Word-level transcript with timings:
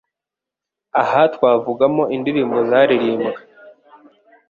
Aha 1.01 1.21
twavugamo 1.33 2.03
indirimbo 2.15 2.57
zaririmbwe 2.69 3.31